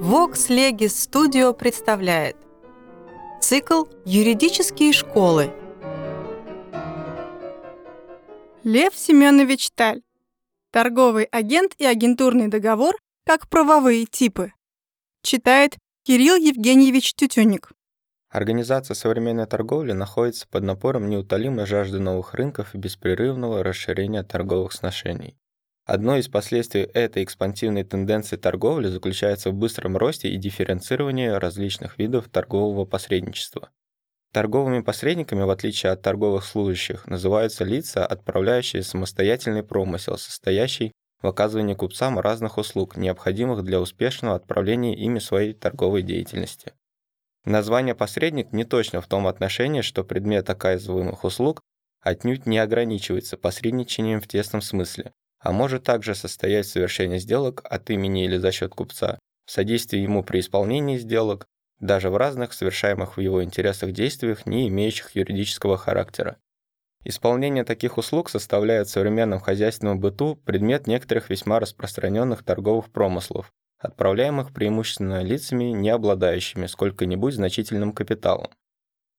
[0.00, 2.36] Vox Legis Studio представляет
[3.40, 5.52] цикл «Юридические школы».
[8.64, 10.02] Лев Семенович Таль.
[10.70, 12.94] Торговый агент и агентурный договор
[13.24, 14.52] как правовые типы.
[15.22, 17.72] Читает Кирилл Евгеньевич Тютюник.
[18.32, 25.36] Организация современной торговли находится под напором неутолимой жажды новых рынков и беспрерывного расширения торговых сношений.
[25.84, 32.30] Одно из последствий этой экспансивной тенденции торговли заключается в быстром росте и дифференцировании различных видов
[32.30, 33.68] торгового посредничества.
[34.32, 41.74] Торговыми посредниками, в отличие от торговых служащих, называются лица, отправляющие самостоятельный промысел, состоящий в оказывании
[41.74, 46.72] купцам разных услуг, необходимых для успешного отправления ими своей торговой деятельности.
[47.44, 51.60] Название «посредник» не точно в том отношении, что предмет оказываемых услуг
[52.00, 57.90] отнюдь не ограничивается посредничанием в тесном смысле, а может также состоять в совершении сделок от
[57.90, 61.46] имени или за счет купца, в содействии ему при исполнении сделок,
[61.80, 66.36] даже в разных совершаемых в его интересах действиях, не имеющих юридического характера.
[67.04, 74.52] Исполнение таких услуг составляет в современном хозяйственном быту предмет некоторых весьма распространенных торговых промыслов, отправляемых
[74.52, 78.50] преимущественно лицами, не обладающими сколько-нибудь значительным капиталом.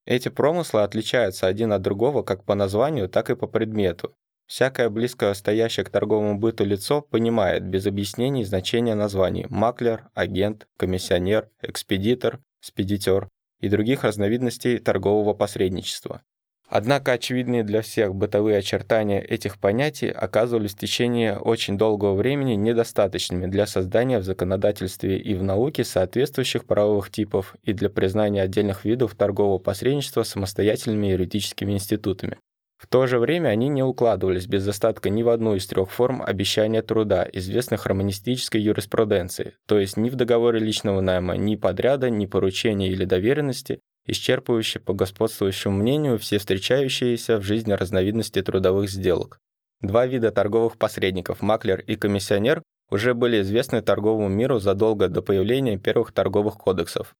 [0.05, 4.15] Эти промыслы отличаются один от другого как по названию, так и по предмету.
[4.45, 11.49] Всякое близко стоящее к торговому быту лицо понимает без объяснений значение названий маклер, агент, комиссионер,
[11.61, 16.21] экспедитор, спедитер и других разновидностей торгового посредничества.
[16.69, 23.47] Однако очевидные для всех бытовые очертания этих понятий оказывались в течение очень долгого времени недостаточными
[23.47, 29.13] для создания в законодательстве и в науке соответствующих правовых типов и для признания отдельных видов
[29.15, 32.37] торгового посредничества самостоятельными юридическими институтами.
[32.83, 36.21] В то же время они не укладывались без остатка ни в одну из трех форм
[36.21, 42.25] обещания труда, известных романистической юриспруденции, то есть ни в договоре личного найма, ни подряда, ни
[42.25, 49.39] поручения или доверенности, исчерпывающие по господствующему мнению все встречающиеся в жизни разновидности трудовых сделок.
[49.81, 55.77] Два вида торговых посредников, маклер и комиссионер, уже были известны торговому миру задолго до появления
[55.77, 57.15] первых торговых кодексов.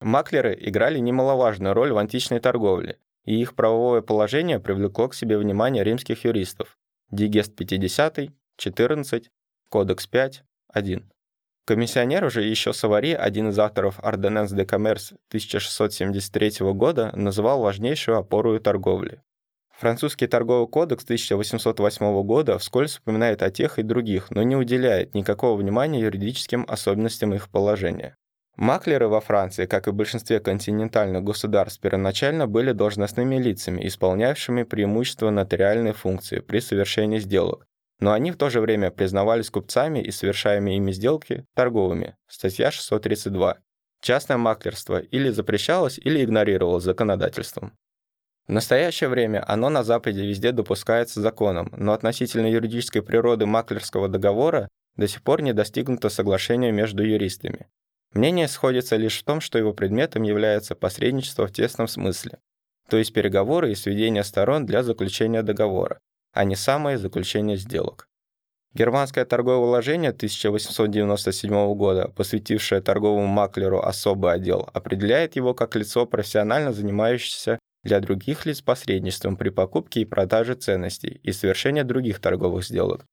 [0.00, 5.84] Маклеры играли немаловажную роль в античной торговле, и их правовое положение привлекло к себе внимание
[5.84, 6.78] римских юристов.
[7.10, 9.30] Дигест 50, 14,
[9.68, 10.42] Кодекс 5,
[10.72, 11.12] 1.
[11.66, 18.58] Комиссионер уже еще Савари, один из авторов Ordonnance de Commerce 1673 года, называл важнейшую опору
[18.58, 19.20] торговли.
[19.80, 25.56] Французский торговый кодекс 1808 года вскользь упоминает о тех и других, но не уделяет никакого
[25.56, 28.14] внимания юридическим особенностям их положения.
[28.56, 35.30] Маклеры во Франции, как и в большинстве континентальных государств, первоначально были должностными лицами, исполнявшими преимущественно
[35.30, 37.66] нотариальные функции при совершении сделок,
[38.00, 42.16] но они в то же время признавались купцами и совершаемые ими сделки торговыми.
[42.26, 43.58] Статья 632.
[44.02, 47.76] Частное маклерство или запрещалось, или игнорировалось законодательством.
[48.46, 54.68] В настоящее время оно на Западе везде допускается законом, но относительно юридической природы маклерского договора
[54.96, 57.68] до сих пор не достигнуто соглашение между юристами.
[58.12, 62.38] Мнение сходится лишь в том, что его предметом является посредничество в тесном смысле,
[62.88, 66.00] то есть переговоры и сведения сторон для заключения договора,
[66.32, 68.08] а не самое заключение сделок.
[68.72, 76.72] Германское торговое уложение 1897 года, посвятившее торговому маклеру особый отдел, определяет его как лицо, профессионально
[76.72, 83.04] занимающееся для других лиц посредничеством при покупке и продаже ценностей и совершении других торговых сделок,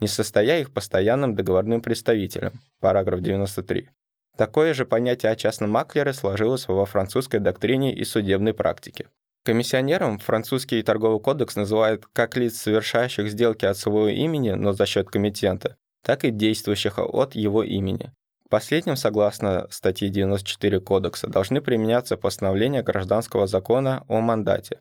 [0.00, 2.60] не состоя их постоянным договорным представителем.
[2.80, 3.90] Параграф 93.
[4.36, 9.06] Такое же понятие о частном маклере сложилось во французской доктрине и судебной практике.
[9.44, 15.10] Комиссионером французский торговый кодекс называет как лиц, совершающих сделки от своего имени, но за счет
[15.10, 18.10] комитента, так и действующих от его имени.
[18.48, 24.80] Последним, согласно статье 94 Кодекса, должны применяться постановления гражданского закона о мандате.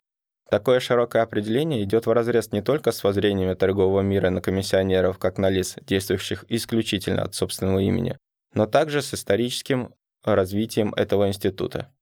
[0.49, 5.49] Такое широкое определение идет вразрез не только с воззрениями торгового мира на комиссионеров как на
[5.49, 8.17] лиц, действующих исключительно от собственного имени,
[8.53, 9.93] но также с историческим
[10.23, 11.92] развитием этого института.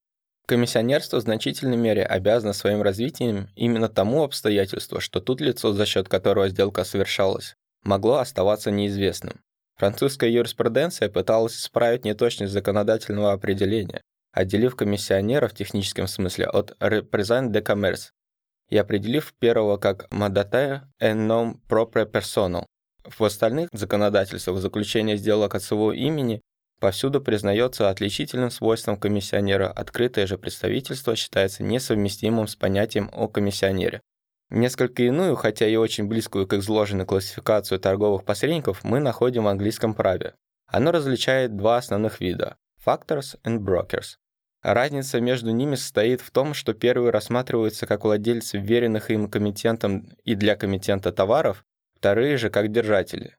[0.51, 6.09] Комиссионерство в значительной мере обязано своим развитием именно тому обстоятельству, что тут лицо, за счет
[6.09, 9.39] которого сделка совершалась, могло оставаться неизвестным.
[9.77, 14.01] Французская юриспруденция пыталась исправить неточность законодательного определения,
[14.33, 18.09] отделив комиссионера в техническом смысле от represent de commerce
[18.68, 22.65] и определив первого как mandataire et non propre personal.
[23.06, 26.42] В остальных законодательствах заключение сделок от своего имени
[26.81, 34.01] повсюду признается отличительным свойством комиссионера, открытое же представительство считается несовместимым с понятием о комиссионере.
[34.50, 39.94] Несколько иную, хотя и очень близкую к изложенной классификацию торговых посредников мы находим в английском
[39.94, 40.33] праве.
[40.68, 44.18] Оно различает два основных вида– factors and brokers.
[44.62, 50.36] Разница между ними состоит в том, что первые рассматриваются как владельцы веренных им комитентом и
[50.36, 51.63] для комитента товаров,
[51.98, 53.38] вторые же как держатели.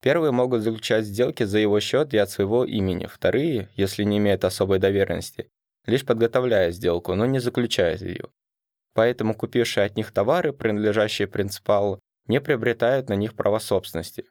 [0.00, 4.44] Первые могут заключать сделки за его счет и от своего имени, вторые, если не имеют
[4.44, 5.50] особой доверенности,
[5.86, 8.26] лишь подготовляя сделку, но не заключают ее
[8.98, 14.24] поэтому купившие от них товары, принадлежащие принципалу, не приобретают на них права собственности.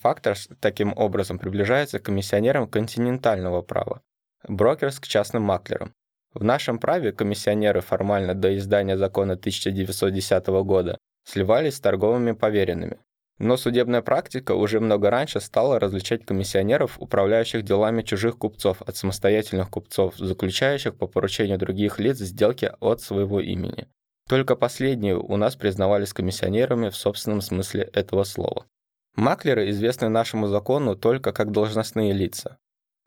[0.00, 4.00] Факторс таким образом приближается к комиссионерам континентального права,
[4.48, 5.92] брокерс к частным маклерам.
[6.32, 10.96] В нашем праве комиссионеры формально до издания закона 1910 года
[11.26, 13.00] сливались с торговыми поверенными.
[13.38, 19.70] Но судебная практика уже много раньше стала различать комиссионеров, управляющих делами чужих купцов, от самостоятельных
[19.70, 23.86] купцов, заключающих по поручению других лиц сделки от своего имени.
[24.28, 28.66] Только последние у нас признавались комиссионерами в собственном смысле этого слова.
[29.14, 32.58] Маклеры известны нашему закону только как должностные лица.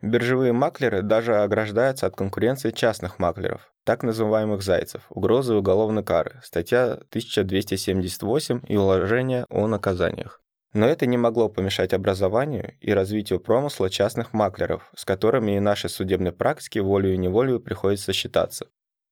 [0.01, 6.94] Биржевые маклеры даже ограждаются от конкуренции частных маклеров, так называемых зайцев, угрозы уголовной кары, статья
[6.94, 10.42] 1278 и уложение о наказаниях.
[10.74, 15.89] Но это не могло помешать образованию и развитию промысла частных маклеров, с которыми и нашей
[15.92, 18.68] судебной практике волею-неволею приходится считаться.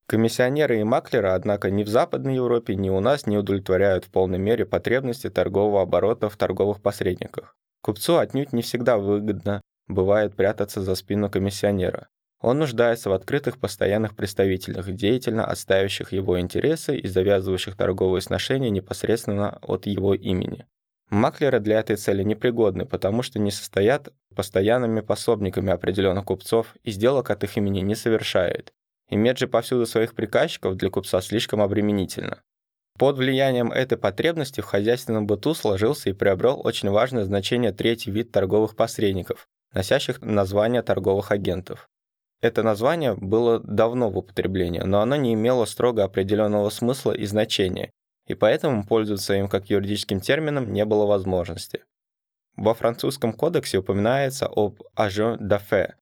[0.07, 4.39] Комиссионеры и маклеры, однако, ни в Западной Европе, ни у нас не удовлетворяют в полной
[4.39, 7.55] мере потребности торгового оборота в торговых посредниках.
[7.83, 12.07] Купцу отнюдь не всегда выгодно бывает прятаться за спину комиссионера.
[12.41, 19.59] Он нуждается в открытых постоянных представителях, деятельно отстаивающих его интересы и завязывающих торговые сношения непосредственно
[19.61, 20.65] от его имени.
[21.09, 27.29] Маклеры для этой цели непригодны, потому что не состоят постоянными пособниками определенных купцов и сделок
[27.31, 28.71] от их имени не совершают.
[29.09, 32.41] Иметь же повсюду своих приказчиков для купца слишком обременительно.
[32.97, 38.31] Под влиянием этой потребности в хозяйственном быту сложился и приобрел очень важное значение третий вид
[38.31, 41.89] торговых посредников, носящих название торговых агентов.
[42.41, 47.91] Это название было давно в употреблении, но оно не имело строго определенного смысла и значения,
[48.27, 51.83] и поэтому пользоваться им как юридическим термином не было возможности.
[52.55, 55.95] Во французском кодексе упоминается об agent d'affaires,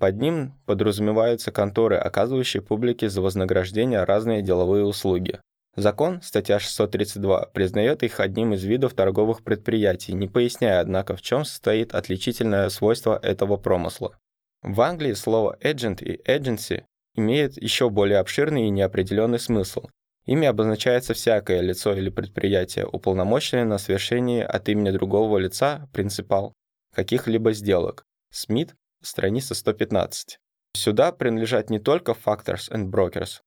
[0.00, 5.38] под ним подразумеваются конторы, оказывающие публике за вознаграждение разные деловые услуги.
[5.76, 11.44] Закон, статья 632, признает их одним из видов торговых предприятий, не поясняя, однако, в чем
[11.44, 14.18] состоит отличительное свойство этого промысла.
[14.62, 16.84] В Англии слово agent и agency
[17.14, 19.86] имеют еще более обширный и неопределенный смысл.
[20.26, 26.52] Ими обозначается всякое лицо или предприятие, уполномоченное на совершение от имени другого лица, принципал,
[26.94, 28.04] каких-либо сделок.
[28.30, 30.38] Смит страница 115.
[30.74, 33.40] Сюда принадлежат не только Factors and Brokers,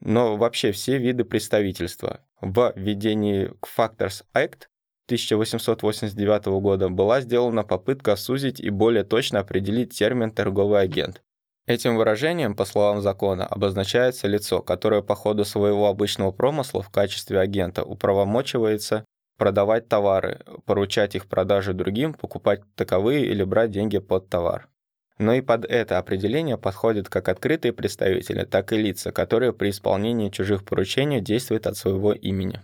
[0.00, 2.20] но вообще все виды представительства.
[2.40, 4.68] В введении Factors Act
[5.06, 11.22] 1889 года была сделана попытка сузить и более точно определить термин «торговый агент».
[11.66, 17.40] Этим выражением, по словам закона, обозначается лицо, которое по ходу своего обычного промысла в качестве
[17.40, 19.04] агента управомочивается
[19.38, 24.68] продавать товары, поручать их продажу другим, покупать таковые или брать деньги под товар.
[25.18, 30.28] Но и под это определение подходят как открытые представители, так и лица, которые при исполнении
[30.28, 32.60] чужих поручений действуют от своего имени.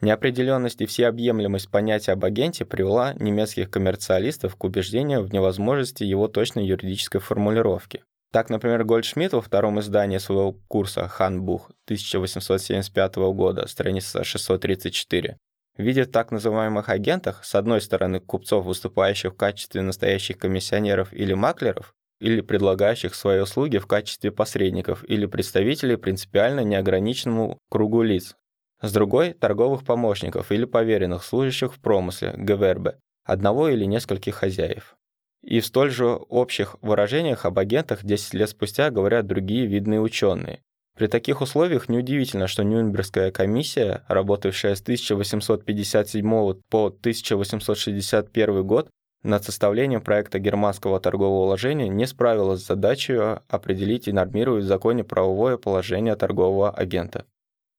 [0.00, 6.64] Неопределенность и всеобъемлемость понятия об агенте привела немецких коммерциалистов к убеждению в невозможности его точной
[6.64, 8.02] юридической формулировки.
[8.32, 15.36] Так, например, Гольдшмидт во втором издании своего курса «Ханбух» 1875 года, страница 634,
[15.80, 21.34] видит в так называемых агентах, с одной стороны, купцов, выступающих в качестве настоящих комиссионеров или
[21.34, 28.36] маклеров, или предлагающих свои услуги в качестве посредников или представителей принципиально неограниченному кругу лиц.
[28.82, 34.96] С другой– торговых помощников или поверенных, служащих в промысле, ГВРБ, одного или нескольких хозяев.
[35.42, 40.62] И в столь же общих выражениях об агентах 10 лет спустя говорят другие видные ученые.
[40.96, 48.88] При таких условиях неудивительно, что Нюрнбергская комиссия, работавшая с 1857 по 1861 год
[49.22, 55.04] над составлением проекта германского торгового уложения, не справилась с задачей определить и нормировать в законе
[55.04, 57.24] правовое положение торгового агента.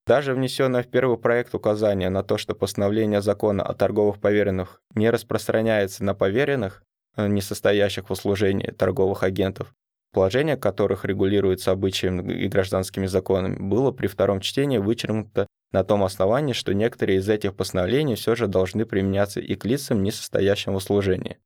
[0.08, 5.10] Даже внесенное в первый проект указание на то, что постановление закона о торговых поверенных не
[5.10, 6.84] распространяется на поверенных,
[7.16, 9.74] э, не состоящих в услужении торговых агентов,
[10.12, 16.54] положение которых регулируется обычаями и гражданскими законами, было при втором чтении вычеркнуто на том основании,
[16.54, 20.82] что некоторые из этих постановлений все же должны применяться и к лицам, не состоящим в
[20.82, 21.38] служении.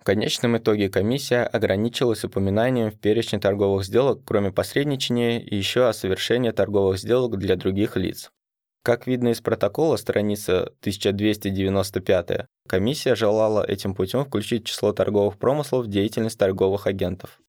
[0.00, 5.94] В конечном итоге комиссия ограничилась упоминанием в перечне торговых сделок, кроме посредничания, и еще о
[5.94, 8.30] совершении торговых сделок для других лиц.
[8.82, 15.88] Как видно из протокола, страница 1295, комиссия желала этим путем включить число торговых промыслов в
[15.88, 17.40] деятельность торговых агентов.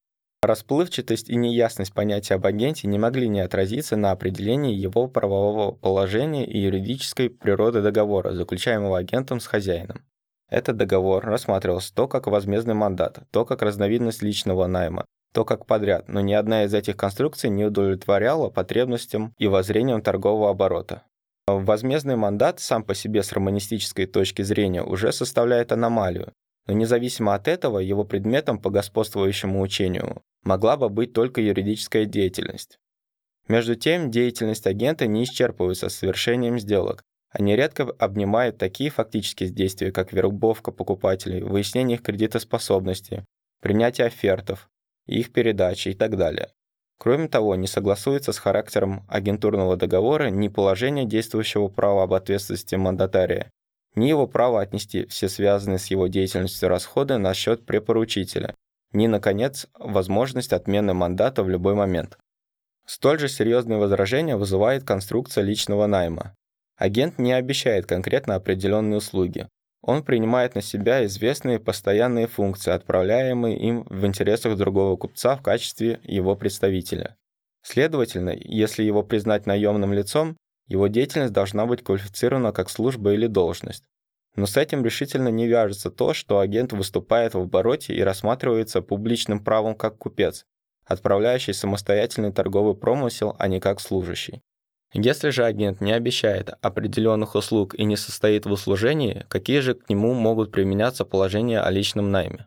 [0.46, 6.46] Расплывчатость и неясность понятия об агенте не могли не отразиться на определении его правового положения
[6.46, 10.04] и юридической природы договора, заключаемого агентом с хозяином.
[10.48, 16.06] Этот договор рассматривался то как возмездный мандат, то как разновидность личного найма, то как подряд,
[16.06, 21.02] но ни одна из этих конструкций не удовлетворяла потребностям и воззрениям торгового оборота.
[21.48, 26.32] Возмездный мандат сам по себе с романистической точки зрения уже составляет аномалию,
[26.68, 32.78] но независимо от этого его предметом по господствующему учению могла бы быть только юридическая деятельность.
[33.48, 37.02] Между тем, деятельность агента не исчерпывается совершением сделок.
[37.30, 43.24] Они редко обнимают такие фактические действия, как вербовка покупателей, выяснение их кредитоспособности,
[43.60, 44.68] принятие офертов,
[45.06, 46.50] их передача и так далее.
[46.98, 53.50] Кроме того, не согласуется с характером агентурного договора ни положение действующего права об ответственности мандатария,
[53.96, 58.54] ни его право отнести все связанные с его деятельностью расходы на счет препоручителя,
[58.96, 62.18] ни, наконец, возможность отмены мандата в любой момент.
[62.86, 66.34] Столь же серьезные возражения вызывает конструкция личного найма.
[66.76, 69.48] Агент не обещает конкретно определенные услуги.
[69.82, 76.00] Он принимает на себя известные постоянные функции, отправляемые им в интересах другого купца в качестве
[76.02, 77.16] его представителя.
[77.62, 80.36] Следовательно, если его признать наемным лицом,
[80.66, 83.84] его деятельность должна быть квалифицирована как служба или должность.
[84.36, 89.42] Но с этим решительно не вяжется то, что агент выступает в обороте и рассматривается публичным
[89.42, 90.44] правом как купец,
[90.84, 94.42] отправляющий самостоятельный торговый промысел, а не как служащий.
[94.92, 99.88] Если же агент не обещает определенных услуг и не состоит в услужении, какие же к
[99.88, 102.46] нему могут применяться положения о личном найме?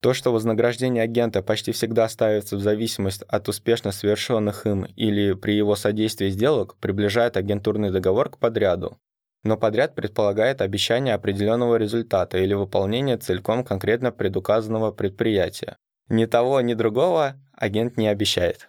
[0.00, 5.52] То, что вознаграждение агента почти всегда ставится в зависимость от успешно совершенных им или при
[5.54, 8.98] его содействии сделок, приближает агентурный договор к подряду.
[9.44, 15.76] Но подряд предполагает обещание определенного результата или выполнение целиком конкретно предуказанного предприятия.
[16.08, 18.68] Ни того, ни другого агент не обещает.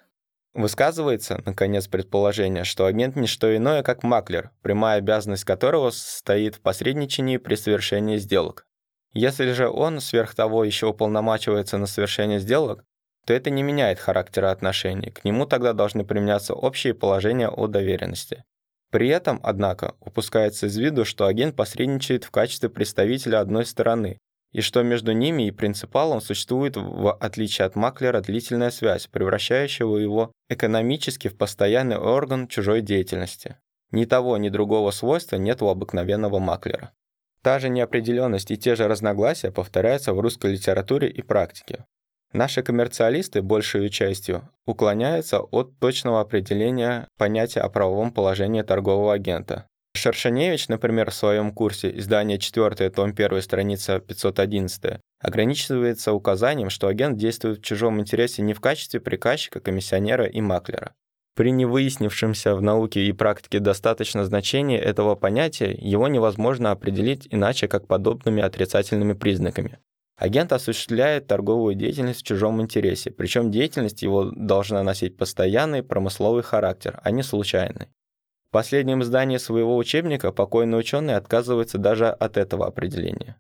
[0.54, 6.62] Высказывается, наконец, предположение, что агент не что иное, как маклер, прямая обязанность которого состоит в
[6.62, 8.66] посредничании при совершении сделок.
[9.12, 12.86] Если же он сверх того еще уполномачивается на совершение сделок,
[13.26, 15.12] то это не меняет характера отношений.
[15.12, 18.44] К нему тогда должны применяться общие положения о доверенности.
[18.92, 24.20] При этом, однако, упускается из виду, что агент посредничает в качестве представителя одной стороны,
[24.52, 30.32] и что между ними и принципалом существует, в отличие от маклера, длительная связь, превращающая его
[30.50, 33.58] экономически в постоянный орган чужой деятельности.
[33.92, 36.92] Ни того, ни другого свойства нет у обыкновенного маклера.
[37.42, 41.86] Та же неопределенность и те же разногласия повторяются в русской литературе и практике.
[42.36, 49.68] Наши коммерциалисты, большей частью, уклоняются от точного определения понятия о правовом положении торгового агента.
[49.94, 57.18] Шершеневич, например, в своем курсе издание 4, том 1, страница 511, ограничивается указанием, что агент
[57.18, 60.94] действует в чужом интересе не в качестве приказчика, комиссионера и маклера.
[61.38, 67.88] При невыяснившемся в науке и практике достаточно значения этого понятия, его невозможно определить иначе, как
[67.88, 69.80] подобными отрицательными признаками.
[70.18, 77.00] Агент осуществляет торговую деятельность в чужом интересе, причем деятельность его должна носить постоянный промысловый характер,
[77.04, 77.90] а не случайный.
[78.48, 83.36] В последнем издании своего учебника покойный ученый отказывается даже от этого определения.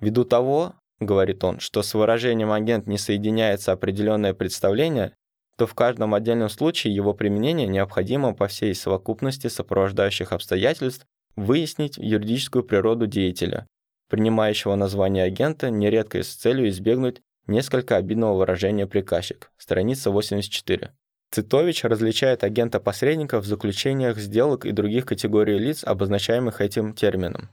[0.00, 5.12] Ввиду того, говорит он, что с выражением агент не соединяется определенное представление,
[5.56, 11.06] то в каждом отдельном случае его применение необходимо по всей совокупности сопровождающих обстоятельств
[11.36, 13.66] выяснить юридическую природу деятеля,
[14.08, 19.50] принимающего название агента, нередко с целью избегнуть несколько обидного выражения приказчик.
[19.56, 20.92] Страница 84.
[21.30, 27.50] Цитович различает агента-посредника в заключениях сделок и других категорий лиц, обозначаемых этим термином.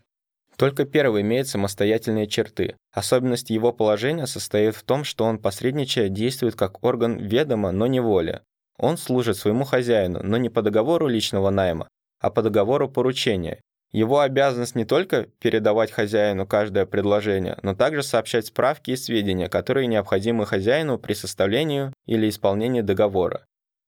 [0.55, 2.75] Только первый имеет самостоятельные черты.
[2.91, 8.00] Особенность его положения состоит в том, что он посредничая действует как орган ведома, но не
[8.00, 8.41] воли.
[8.77, 11.88] Он служит своему хозяину, но не по договору личного найма,
[12.19, 13.62] а по договору поручения.
[13.93, 19.85] Его обязанность не только передавать хозяину каждое предложение, но также сообщать справки и сведения, которые
[19.85, 23.45] необходимы хозяину при составлении или исполнении договора.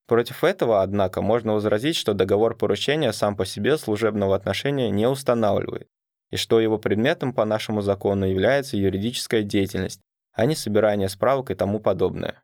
[0.07, 5.87] Против этого, однако, можно возразить, что договор поручения сам по себе служебного отношения не устанавливает
[6.31, 10.01] и что его предметом по нашему закону является юридическая деятельность,
[10.33, 12.43] а не собирание справок и тому подобное.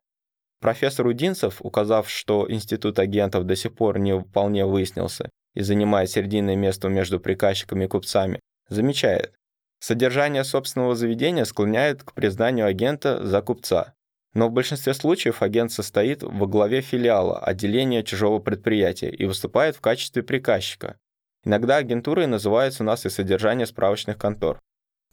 [0.62, 6.55] Профессор Удинцев, указав, что институт агентов до сих пор не вполне выяснился и занимает серединное
[6.55, 8.39] место между приказчиками и купцами,
[8.70, 9.34] замечает,
[9.79, 13.93] содержание собственного заведения склоняет к признанию агента за купца.
[14.34, 19.81] Но в большинстве случаев агент состоит во главе филиала, отделения чужого предприятия и выступает в
[19.81, 20.96] качестве приказчика,
[21.43, 24.60] Иногда агентурой называется у нас и содержание справочных контор.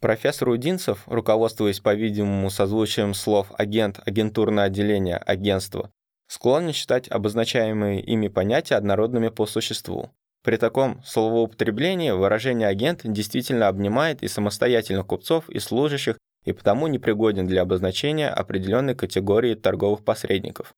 [0.01, 5.91] Профессор Удинцев, руководствуясь, по-видимому, созвучием слов «агент», «агентурное отделение», «агентство»,
[6.29, 10.11] склонен считать обозначаемые ими понятия однородными по существу.
[10.49, 17.47] При таком словоупотреблении выражение «агент» действительно обнимает и самостоятельных купцов, и служащих, и потому непригоден
[17.47, 20.73] для обозначения определенной категории торговых посредников.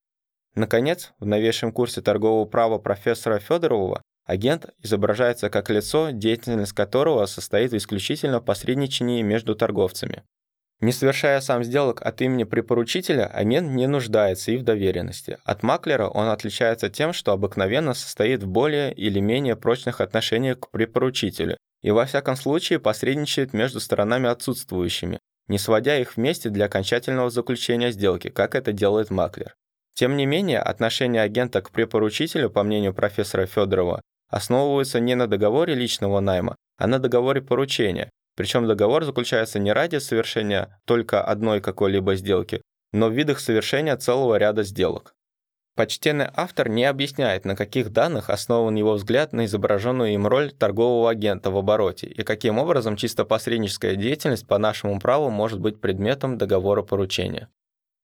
[0.56, 7.72] Наконец, в новейшем курсе торгового права профессора Федорова Агент изображается как лицо, деятельность которого состоит
[7.72, 10.24] исключительно в посредничании между торговцами.
[10.80, 15.36] Не совершая сам сделок от имени припоручителя, агент не нуждается и в доверенности.
[15.44, 20.70] От маклера он отличается тем, что обыкновенно состоит в более или менее прочных отношениях к
[20.70, 25.18] припоручителю и во всяком случае посредничает между сторонами отсутствующими,
[25.48, 29.54] не сводя их вместе для окончательного заключения сделки, как это делает маклер.
[29.94, 35.74] Тем не менее, отношение агента к препоручителю, по мнению профессора Федорова, основываются не на договоре
[35.74, 38.10] личного найма, а на договоре поручения.
[38.40, 44.36] Причем договор заключается не ради совершения только одной какой-либо сделки, но в видах совершения целого
[44.36, 45.14] ряда сделок.
[45.76, 51.10] Почтенный автор не объясняет, на каких данных основан его взгляд на изображенную им роль торгового
[51.10, 56.38] агента в обороте и каким образом чисто посредническая деятельность по нашему праву может быть предметом
[56.38, 57.50] договора поручения.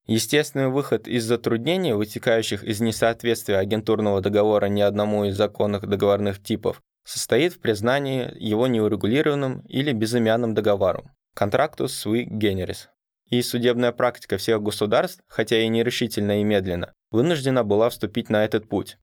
[0.07, 6.83] Естественный выход из затруднений, вытекающих из несоответствия агентурного договора ни одному из законных договорных типов,
[7.07, 12.89] состоит в признании его неурегулированным или безымянным договором (contractus sui generis).
[13.31, 18.69] И судебная практика всех государств, хотя и нерешительно и медленно, вынуждена была вступить на этот
[18.69, 18.99] путь.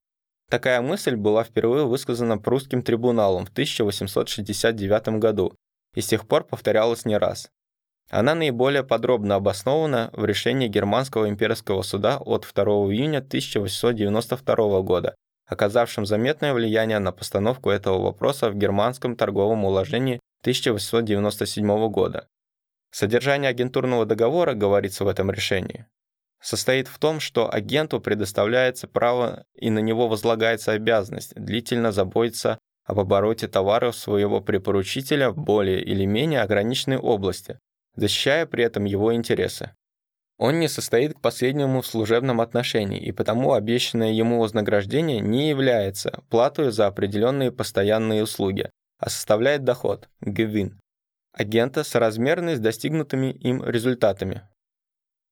[0.50, 5.56] Такая мысль была впервые высказана прусским трибуналом в 1869 году
[5.96, 7.50] и с тех пор повторялась не раз.
[8.10, 16.06] Она наиболее подробно обоснована в решении Германского имперского суда от 2 июня 1892 года, оказавшем
[16.06, 22.28] заметное влияние на постановку этого вопроса в Германском торговом уложении 1897 года.
[22.92, 25.88] Содержание агентурного договора, говорится в этом решении,
[26.42, 33.00] состоит в том, что агенту предоставляется право и на него возлагается обязанность длительно заботиться об
[33.00, 37.60] обороте товаров своего препоручителя в более или менее ограниченной области,
[37.96, 39.74] защищая при этом его интересы.
[40.38, 46.24] Он не состоит к последнему в служебном отношении, и потому обещанное ему вознаграждение не является
[46.30, 50.80] платой за определенные постоянные услуги, а составляет доход, гевин,
[51.34, 54.48] агента соразмерный с достигнутыми им результатами.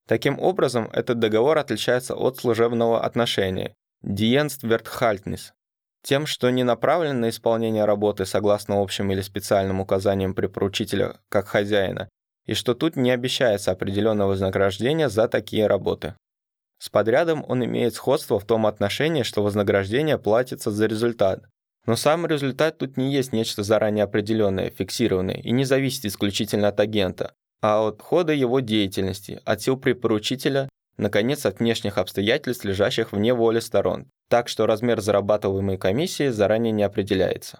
[0.07, 5.51] Таким образом, этот договор отличается от служебного отношения, Dienstwerthaltnis,
[6.03, 12.09] тем, что не направлен на исполнение работы согласно общим или специальным указаниям припоручителя как хозяина,
[12.45, 16.15] и что тут не обещается определенного вознаграждения за такие работы.
[16.79, 21.43] С подрядом он имеет сходство в том отношении, что вознаграждение платится за результат.
[21.85, 26.79] Но сам результат тут не есть нечто заранее определенное, фиксированное и не зависит исключительно от
[26.79, 33.33] агента, а от хода его деятельности, от сил препоручителя, наконец, от внешних обстоятельств, лежащих вне
[33.33, 37.59] воли сторон, так что размер зарабатываемой комиссии заранее не определяется.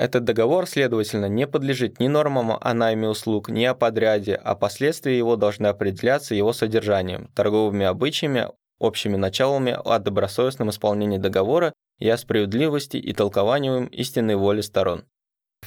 [0.00, 5.18] Этот договор, следовательно, не подлежит ни нормам о найме услуг, ни о подряде, а последствия
[5.18, 12.16] его должны определяться его содержанием, торговыми обычаями, общими началами о добросовестном исполнении договора и о
[12.16, 15.04] справедливости и толкованием истинной воли сторон.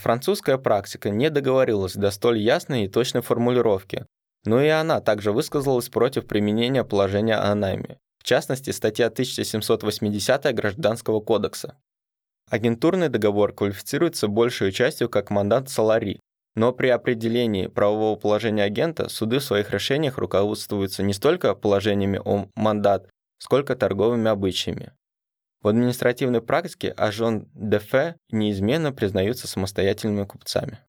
[0.01, 4.07] Французская практика не договорилась до столь ясной и точной формулировки,
[4.45, 11.19] но и она также высказалась против применения положения о найме, в частности, статья 1780 Гражданского
[11.19, 11.77] кодекса.
[12.49, 16.19] Агентурный договор квалифицируется большей частью как мандат салари,
[16.55, 22.47] но при определении правового положения агента суды в своих решениях руководствуются не столько положениями о
[22.55, 24.91] мандат, сколько торговыми обычаями.
[25.61, 30.79] В административной практике ажон де фе неизменно признаются самостоятельными купцами.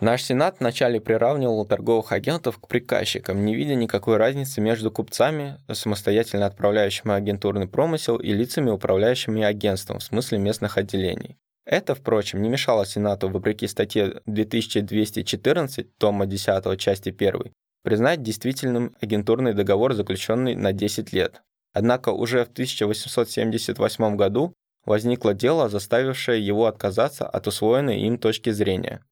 [0.00, 6.46] Наш Сенат вначале приравнивал торговых агентов к приказчикам, не видя никакой разницы между купцами, самостоятельно
[6.46, 11.36] отправляющими агентурный промысел, и лицами, управляющими агентством в смысле местных отделений.
[11.66, 19.52] Это, впрочем, не мешало Сенату, вопреки статье 2214, тома 10, части 1, признать действительным агентурный
[19.52, 21.42] договор, заключенный на 10 лет.
[21.74, 24.54] Однако уже в 1878 году
[24.86, 29.04] возникло дело, заставившее его отказаться от усвоенной им точки зрения.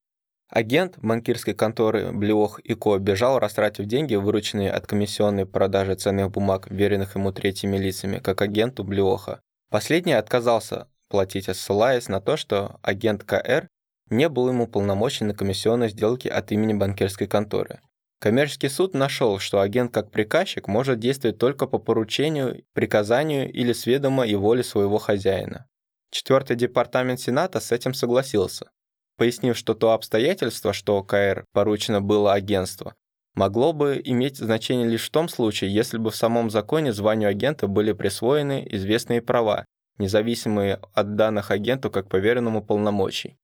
[0.50, 6.70] Агент банкирской конторы Блиох и Ко бежал, растратив деньги, вырученные от комиссионной продажи ценных бумаг,
[6.70, 9.40] веренных ему третьими лицами, как агенту Блиоха.
[9.70, 13.68] Последний отказался платить, ссылаясь на то, что агент КР
[14.08, 17.80] не был ему полномочен на комиссионной сделке от имени банкирской конторы.
[18.18, 24.26] Коммерческий суд нашел, что агент как приказчик может действовать только по поручению, приказанию или сведомо
[24.26, 25.66] и воле своего хозяина.
[26.10, 28.70] Четвертый департамент Сената с этим согласился,
[29.18, 32.94] пояснив, что то обстоятельство, что КР поручено было агентству,
[33.34, 37.66] могло бы иметь значение лишь в том случае, если бы в самом законе званию агента
[37.66, 39.66] были присвоены известные права,
[39.98, 43.36] независимые от данных агенту как поверенному полномочий.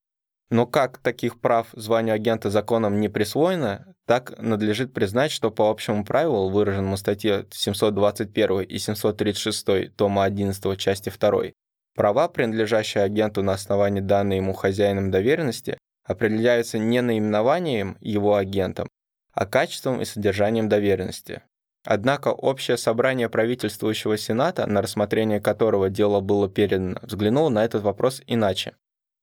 [0.51, 6.05] Но как таких прав званию агента законом не присвоено, так надлежит признать, что по общему
[6.05, 11.53] правилу, выраженному в статье 721 и 736 тома 11 части 2,
[11.95, 18.89] права, принадлежащие агенту на основании данной ему хозяином доверенности, определяются не наименованием его агентом,
[19.33, 21.43] а качеством и содержанием доверенности.
[21.85, 28.23] Однако общее собрание правительствующего Сената, на рассмотрение которого дело было передано, взглянуло на этот вопрос
[28.27, 28.75] иначе.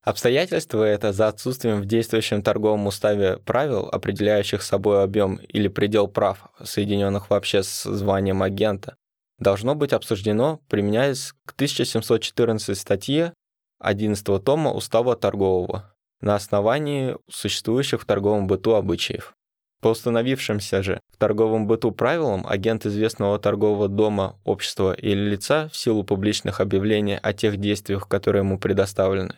[0.03, 6.49] Обстоятельство это за отсутствием в действующем торговом уставе правил, определяющих собой объем или предел прав,
[6.63, 8.95] соединенных вообще с званием агента,
[9.41, 13.33] должно быть обсуждено, применяясь к 1714 статье
[13.79, 19.33] 11 тома Устава торгового на основании существующих в торговом быту обычаев.
[19.81, 25.75] По установившимся же в торговом быту правилам агент известного торгового дома, общества или лица в
[25.75, 29.33] силу публичных объявлений о тех действиях, которые ему предоставлены,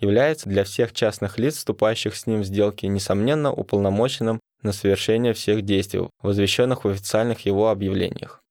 [0.00, 5.60] является для всех частных лиц, вступающих с ним в сделки, несомненно уполномоченным на совершение всех
[5.60, 8.41] действий, возвещенных в официальных его объявлениях.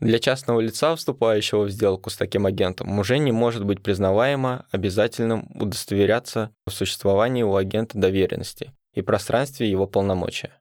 [0.00, 5.48] Для частного лица, вступающего в сделку с таким агентом, уже не может быть признаваемо обязательным
[5.54, 10.52] удостоверяться в существовании у агента доверенности и пространстве его полномочия.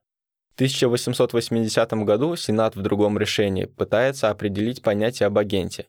[0.52, 5.88] В 1880 году Сенат в другом решении пытается определить понятие об агенте.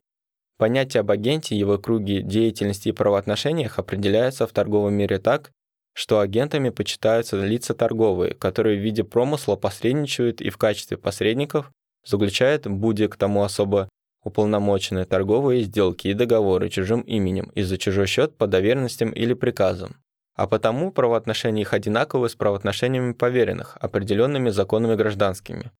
[0.57, 5.51] Понятие об агенте, его круге деятельности и правоотношениях определяется в торговом мире так,
[5.95, 11.71] что агентами почитаются лица торговые, которые в виде промысла посредничают и в качестве посредников
[12.05, 13.89] заключают, будь к тому особо
[14.23, 19.97] уполномоченные торговые сделки и договоры чужим именем и за чужой счет по доверенностям или приказам
[20.35, 25.71] а потому правоотношения их одинаковы с правоотношениями поверенных, определенными законами гражданскими.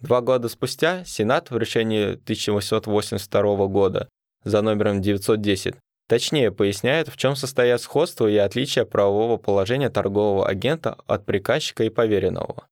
[0.00, 4.08] Два года спустя Сенат в решении 1882 года
[4.44, 5.76] за номером 910
[6.08, 11.88] точнее поясняет, в чем состоят сходство и отличия правового положения торгового агента от приказчика и
[11.88, 12.68] поверенного.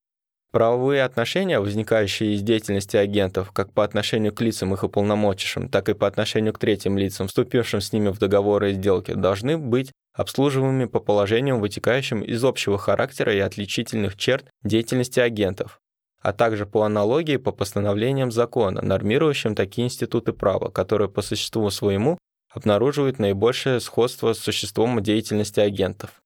[0.55, 5.95] Правовые отношения, возникающие из деятельности агентов как по отношению к лицам их уполномочившим, так и
[5.95, 10.85] по отношению к третьим лицам, вступившим с ними в договоры и сделки, должны быть обслуживаемыми
[10.85, 15.81] по положениям, вытекающим из общего характера и отличительных черт деятельности агентов,
[16.23, 22.17] а также по аналогии по постановлениям закона, нормирующим такие институты права, которые по существу своему
[22.49, 26.23] обнаруживают наибольшее сходство с существом деятельности агентов.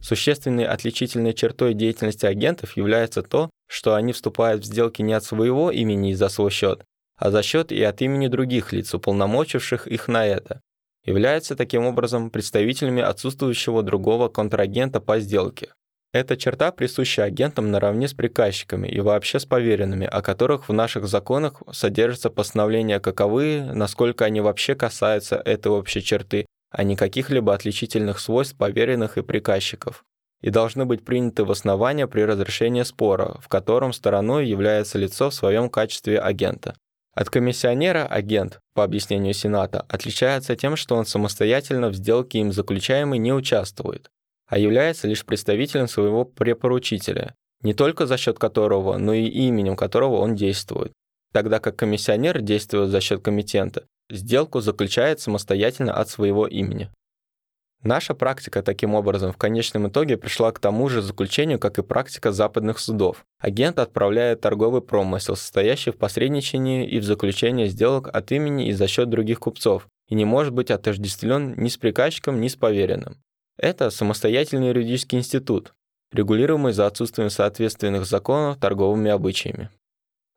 [0.00, 5.70] Существенной отличительной чертой деятельности агентов является то, что они вступают в сделки не от своего
[5.70, 6.84] имени и за свой счет,
[7.16, 10.60] а за счет и от имени других лиц, уполномочивших их на это,
[11.04, 15.72] являются таким образом представителями отсутствующего другого контрагента по сделке.
[16.12, 21.06] Эта черта присуща агентам наравне с приказчиками и вообще с поверенными, о которых в наших
[21.08, 28.18] законах содержатся постановления каковые, насколько они вообще касаются этой общей черты, а не каких-либо отличительных
[28.18, 30.04] свойств поверенных и приказчиков,
[30.42, 35.34] и должны быть приняты в основание при разрешении спора, в котором стороной является лицо в
[35.34, 36.74] своем качестве агента.
[37.14, 43.18] От комиссионера агент, по объяснению Сената, отличается тем, что он самостоятельно в сделке им заключаемый
[43.18, 44.10] не участвует,
[44.46, 50.16] а является лишь представителем своего препоручителя, не только за счет которого, но и именем которого
[50.16, 50.92] он действует,
[51.32, 56.90] тогда как комиссионер действует за счет комитента, сделку заключает самостоятельно от своего имени.
[57.86, 62.32] Наша практика таким образом в конечном итоге пришла к тому же заключению, как и практика
[62.32, 63.24] западных судов.
[63.38, 68.88] Агент отправляет торговый промысел, состоящий в посредничании и в заключении сделок от имени и за
[68.88, 73.22] счет других купцов, и не может быть отождествлен ни с приказчиком, ни с поверенным.
[73.56, 75.72] Это самостоятельный юридический институт,
[76.12, 79.70] регулируемый за отсутствием соответственных законов торговыми обычаями.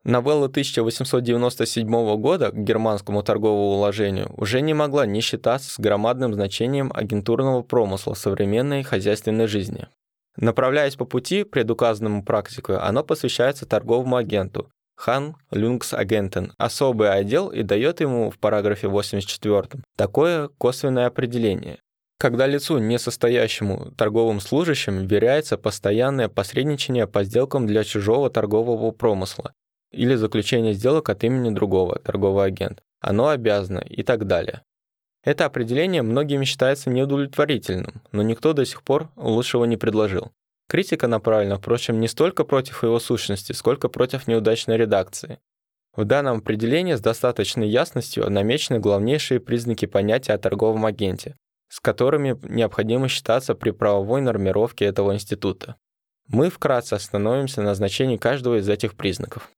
[0.04, 6.90] Новелла 1897 года к германскому торговому уложению уже не могла не считаться с громадным значением
[6.94, 9.88] агентурного промысла современной хозяйственной жизни.
[10.36, 17.62] Направляясь по пути, предуказанному практикой, оно посвящается торговому агенту, Хан Люнгс Агентен, особый отдел и
[17.62, 21.78] дает ему в параграфе 84 такое косвенное определение.
[22.18, 29.54] Когда лицу, не состоящему торговым служащим, веряется постоянное посредничание по сделкам для чужого торгового промысла,
[29.90, 32.82] или заключение сделок от имени другого, торговый агент.
[33.00, 34.62] Оно обязано и так далее.
[35.22, 40.32] Это определение многими считается неудовлетворительным, но никто до сих пор лучшего не предложил.
[40.68, 45.38] Критика направлена, впрочем, не столько против его сущности, сколько против неудачной редакции.
[45.96, 51.36] В данном определении с достаточной ясностью намечены главнейшие признаки понятия о торговом агенте,
[51.68, 55.76] с которыми необходимо считаться при правовой нормировке этого института.
[56.28, 59.50] Мы вкратце остановимся на значении каждого из этих признаков.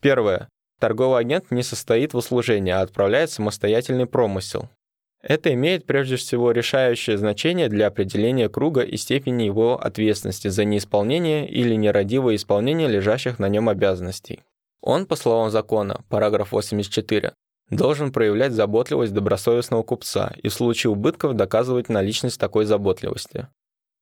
[0.00, 0.48] Первое.
[0.78, 4.68] Торговый агент не состоит в услужении, а отправляет самостоятельный промысел.
[5.22, 11.48] Это имеет прежде всего решающее значение для определения круга и степени его ответственности за неисполнение
[11.48, 14.42] или нерадивое исполнение лежащих на нем обязанностей.
[14.82, 17.32] Он, по словам закона, параграф 84,
[17.70, 23.48] должен проявлять заботливость добросовестного купца и в случае убытков доказывать наличность такой заботливости.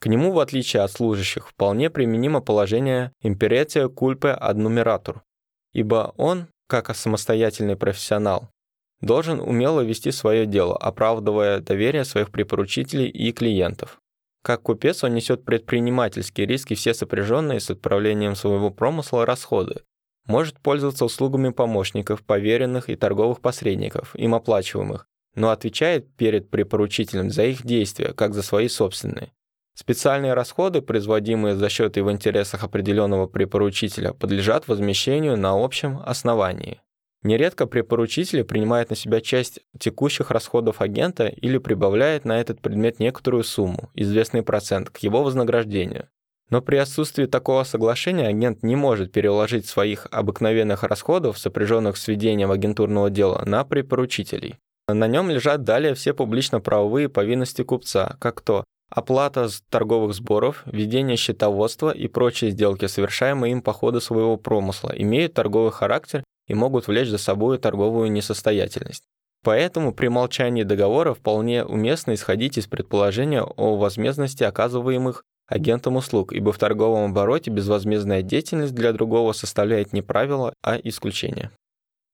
[0.00, 5.20] К нему, в отличие от служащих, вполне применимо положение имперетия кульпе ad numerator,
[5.74, 8.48] ибо он, как самостоятельный профессионал,
[9.02, 13.98] должен умело вести свое дело, оправдывая доверие своих препоручителей и клиентов.
[14.42, 19.82] Как купец он несет предпринимательские риски, все сопряженные с отправлением своего промысла расходы,
[20.26, 27.44] может пользоваться услугами помощников, поверенных и торговых посредников, им оплачиваемых, но отвечает перед препоручителем за
[27.44, 29.32] их действия, как за свои собственные.
[29.74, 36.80] Специальные расходы, производимые за счет и в интересах определенного препоручителя, подлежат возмещению на общем основании.
[37.24, 43.42] Нередко препоручители принимают на себя часть текущих расходов агента или прибавляет на этот предмет некоторую
[43.42, 46.08] сумму, известный процент, к его вознаграждению.
[46.50, 52.50] Но при отсутствии такого соглашения агент не может переложить своих обыкновенных расходов, сопряженных с ведением
[52.50, 54.56] агентурного дела, на препоручителей.
[54.87, 61.90] На нем лежат далее все публично-правовые повинности купца, как то оплата торговых сборов, ведение счетоводства
[61.90, 67.09] и прочие сделки, совершаемые им по ходу своего промысла, имеют торговый характер и могут влечь
[67.09, 69.05] за собой торговую несостоятельность.
[69.42, 76.53] Поэтому при молчании договора вполне уместно исходить из предположения о возмездности оказываемых агентом услуг, ибо
[76.53, 81.51] в торговом обороте безвозмездная деятельность для другого составляет не правило, а исключение.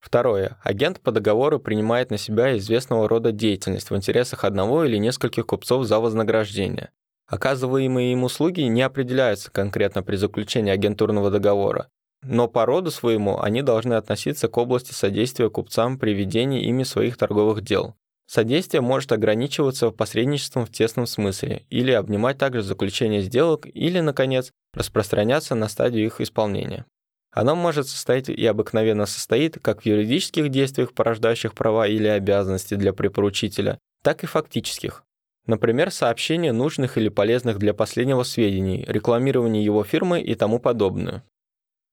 [0.00, 0.56] Второе.
[0.62, 5.86] Агент по договору принимает на себя известного рода деятельность в интересах одного или нескольких купцов
[5.86, 6.90] за вознаграждение.
[7.28, 11.88] Оказываемые им услуги не определяются конкретно при заключении агентурного договора,
[12.22, 17.16] но по роду своему они должны относиться к области содействия купцам при ведении ими своих
[17.16, 17.94] торговых дел.
[18.26, 25.54] Содействие может ограничиваться посредничеством в тесном смысле или обнимать также заключение сделок или, наконец, распространяться
[25.54, 26.84] на стадию их исполнения.
[27.32, 32.92] Оно может состоять и обыкновенно состоит как в юридических действиях, порождающих права или обязанности для
[32.92, 35.04] препоручителя, так и фактических.
[35.46, 41.24] Например, сообщение нужных или полезных для последнего сведений, рекламирование его фирмы и тому подобное.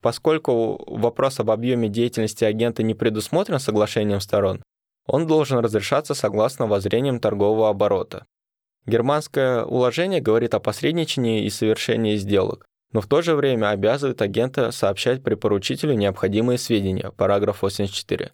[0.02, 4.62] Поскольку вопрос об объеме деятельности агента не предусмотрен соглашением сторон,
[5.08, 8.26] он должен разрешаться согласно воззрениям торгового оборота.
[8.86, 14.72] Германское уложение говорит о посредничании и совершении сделок, но в то же время обязывает агента
[14.72, 18.32] сообщать препоручителю необходимые сведения, параграф 84.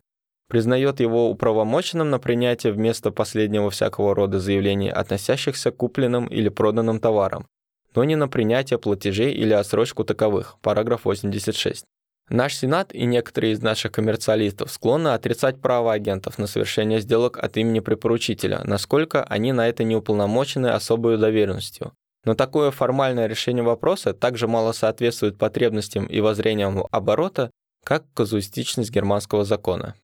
[0.48, 7.00] Признает его управомоченным на принятие вместо последнего всякого рода заявлений, относящихся к купленным или проданным
[7.00, 7.48] товарам,
[7.96, 11.86] но не на принятие платежей или отсрочку таковых, параграф 86.
[12.30, 17.58] Наш Сенат и некоторые из наших коммерциалистов склонны отрицать право агентов на совершение сделок от
[17.58, 21.92] имени препоручителя, насколько они на это не уполномочены особой доверенностью.
[22.26, 27.52] Но такое формальное решение вопроса также мало соответствует потребностям и воззрениям оборота,
[27.84, 29.96] как казуистичность германского закона.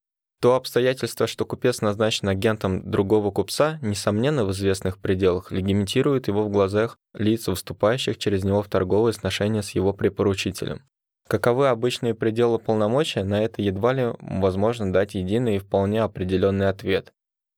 [0.42, 6.50] То обстоятельство, что купец назначен агентом другого купца, несомненно в известных пределах, легимитирует его в
[6.50, 10.82] глазах лиц, выступающих через него в торговые сношения с его препоручителем.
[11.28, 17.14] Каковы обычные пределы полномочия, на это едва ли возможно дать единый и вполне определенный ответ.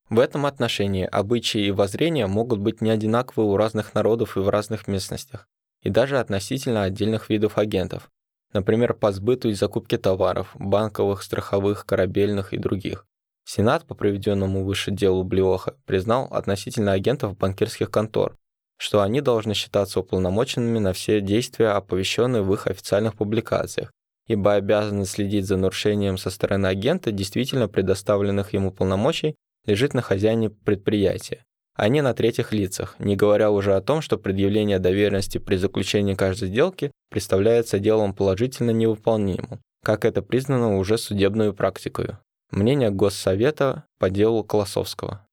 [0.08, 4.48] В этом отношении обычаи и воззрения могут быть не одинаковы у разных народов и в
[4.48, 5.48] разных местностях,
[5.80, 8.10] и даже относительно отдельных видов агентов
[8.52, 13.06] например, по сбыту и закупке товаров, банковых, страховых, корабельных и других.
[13.44, 18.36] Сенат по приведенному выше делу Блиоха признал относительно агентов банкирских контор,
[18.78, 23.90] что они должны считаться уполномоченными на все действия, оповещенные в их официальных публикациях,
[24.28, 29.34] ибо обязанность следить за нарушением со стороны агента действительно предоставленных ему полномочий
[29.66, 31.44] лежит на хозяине предприятия,
[31.74, 36.14] а не на третьих лицах, не говоря уже о том, что предъявление доверенности при заключении
[36.14, 42.16] каждой сделки представляется делом положительно невыполнимым, как это признано уже судебную практикой.
[42.50, 45.26] Мнение Госсовета по делу Колосовского.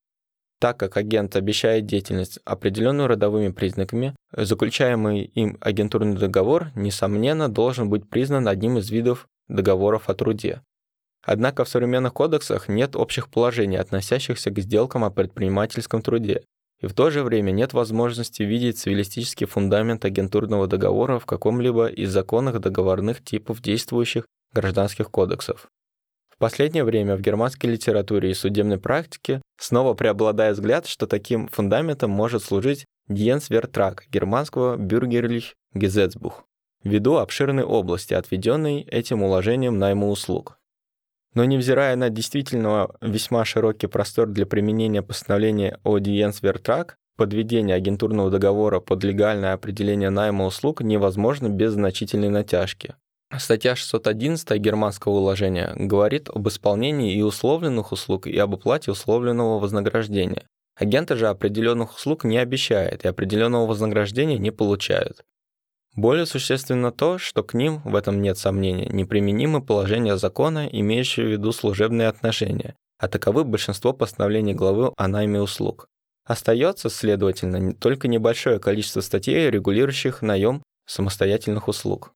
[0.60, 8.10] Так как агент обещает деятельность, определенную родовыми признаками, заключаемый им агентурный договор, несомненно, должен быть
[8.10, 10.62] признан одним из видов договоров о труде,
[11.32, 16.42] Однако в современных кодексах нет общих положений, относящихся к сделкам о предпринимательском труде,
[16.82, 22.10] и в то же время нет возможности видеть цивилистический фундамент агентурного договора в каком-либо из
[22.10, 25.68] законных договорных типов действующих гражданских кодексов.
[26.32, 32.10] В последнее время в германской литературе и судебной практике Снова преобладает взгляд, что таким фундаментом
[32.10, 36.46] может служить Диенсвертрак германского Бюргерлих Гезетсбух,
[36.84, 40.59] ввиду обширной области, отведенной этим уложением найму услуг.
[41.36, 48.80] Но невзирая на действительно весьма широкий простор для применения постановления о Диенсвертрак, подведение агентурного договора
[48.80, 52.96] под легальное определение найма услуг невозможно без значительной натяжки.
[53.38, 60.46] Статья 611 германского уложения говорит об исполнении и условленных услуг и об оплате условленного вознаграждения.
[60.76, 65.24] Агенты же определенных услуг не обещают и определенного вознаграждения не получают.
[65.96, 71.30] Более существенно то, что к ним, в этом нет сомнения, неприменимы положения закона, имеющие в
[71.30, 75.88] виду служебные отношения, а таковы большинство постановлений главы о найме услуг.
[76.26, 82.12] Остается, следовательно, только небольшое количество статей, регулирующих наем самостоятельных услуг.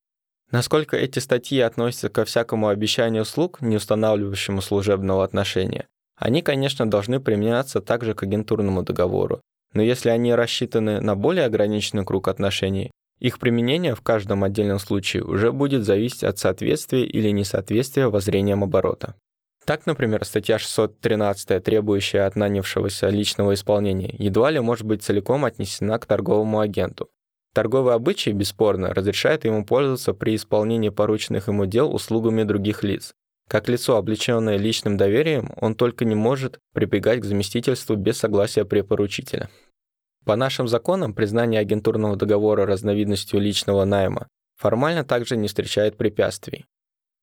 [0.52, 7.20] Насколько эти статьи относятся ко всякому обещанию услуг, не устанавливающему служебного отношения, они, конечно, должны
[7.20, 9.42] применяться также к агентурному договору,
[9.74, 12.92] но если они рассчитаны на более ограниченный круг отношений,
[13.24, 19.16] их применение в каждом отдельном случае уже будет зависеть от соответствия или несоответствия воззрениям оборота.
[19.66, 25.98] Так, например, статья 613, требующая от нанявшегося личного исполнения, едва ли может быть целиком отнесена
[26.00, 27.10] к торговому агенту.
[27.54, 33.14] Торговый обычай, бесспорно, разрешает ему пользоваться при исполнении порученных ему дел услугами других лиц.
[33.48, 39.50] Как лицо, облеченное личным доверием, он только не может прибегать к заместительству без согласия препоручителя.
[40.26, 46.66] По нашим законам, признание агентурного договора разновидностью личного найма формально также не встречает препятствий.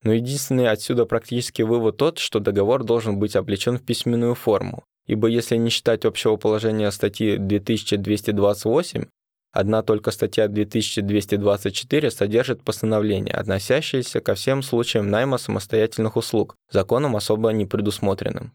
[0.02, 5.28] Но единственный отсюда практический вывод тот, что договор должен быть облечен в письменную форму, ибо
[5.28, 9.04] если не считать общего положения статьи 2228,
[9.52, 17.50] Одна только статья 2224 содержит постановление, относящееся ко всем случаям найма самостоятельных услуг, законом особо
[17.50, 18.52] не предусмотренным.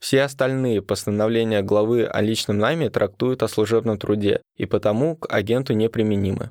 [0.00, 5.74] Все остальные постановления главы о личном найме трактуют о служебном труде и потому к агенту
[5.74, 6.50] неприменимы.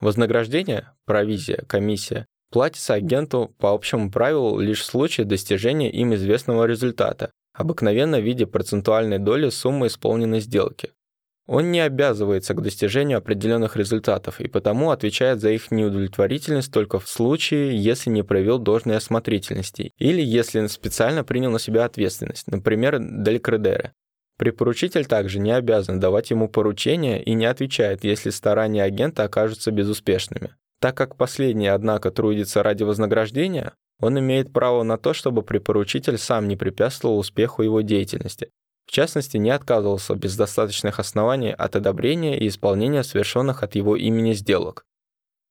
[0.00, 7.32] Вознаграждение, провизия, комиссия платится агенту по общему правилу лишь в случае достижения им известного результата,
[7.52, 10.92] обыкновенно в виде процентуальной доли суммы исполненной сделки.
[11.46, 17.06] Он не обязывается к достижению определенных результатов и потому отвечает за их неудовлетворительность только в
[17.06, 23.92] случае, если не проявил должной осмотрительности или если специально принял на себя ответственность, например, делькредеры.
[24.38, 30.54] Препоручитель также не обязан давать ему поручения и не отвечает, если старания агента окажутся безуспешными.
[30.80, 36.48] Так как последний, однако, трудится ради вознаграждения, он имеет право на то, чтобы препоручитель сам
[36.48, 38.50] не препятствовал успеху его деятельности,
[38.86, 44.32] в частности, не отказывался без достаточных оснований от одобрения и исполнения совершенных от его имени
[44.32, 44.84] сделок.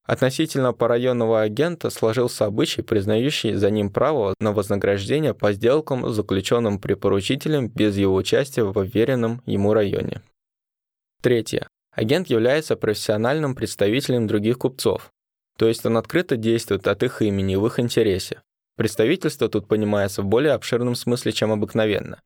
[0.06, 7.70] Относительно парайонного агента сложился обычай, признающий за ним право на вознаграждение по сделкам, заключенным препоручителем
[7.70, 10.22] без его участия в уверенном ему районе.
[11.22, 11.68] Третье.
[11.96, 15.10] Агент является профессиональным представителем других купцов,
[15.58, 18.42] то есть он открыто действует от их имени в их интересе.
[18.76, 22.20] Представительство тут понимается в более обширном смысле, чем обыкновенно.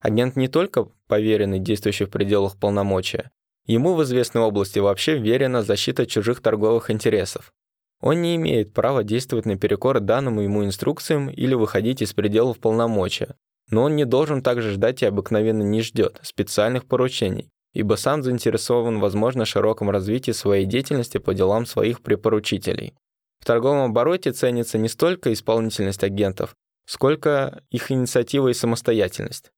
[0.00, 3.30] Агент не только поверенный, действующий в пределах полномочия,
[3.66, 7.52] ему в известной области вообще верена защита чужих торговых интересов.
[8.00, 13.36] Он не имеет права действовать наперекор данным ему инструкциям или выходить из пределов полномочия,
[13.70, 19.00] но он не должен также ждать и обыкновенно не ждет специальных поручений, ибо сам заинтересован,
[19.00, 22.94] возможно, широком развитии своей деятельности по делам своих препоручителей.
[23.40, 26.54] В торговом обороте ценится не столько исполнительность агентов,
[26.86, 29.50] сколько их инициатива и самостоятельность.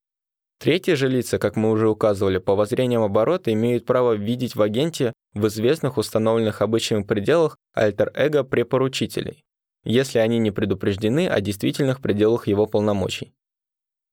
[0.60, 5.12] Третьи же лица, как мы уже указывали, по воззрениям оборота имеют право видеть в агенте
[5.32, 9.44] в известных установленных обычаем пределах альтер-эго препоручителей,
[9.84, 13.32] если они не предупреждены о действительных пределах его полномочий.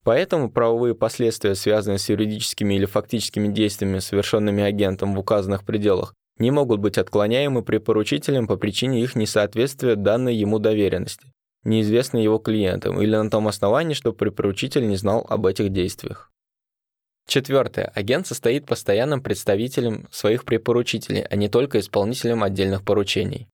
[0.03, 6.51] Поэтому правовые последствия, связанные с юридическими или фактическими действиями, совершенными агентом в указанных пределах, не
[6.51, 11.31] могут быть отклоняемы препоручителем по причине их несоответствия данной ему доверенности,
[11.63, 16.31] неизвестной его клиентам, или на том основании, что препоручитель не знал об этих действиях.
[17.27, 17.91] Четвертое.
[17.95, 23.47] Агент состоит постоянным представителем своих препоручителей, а не только исполнителем отдельных поручений.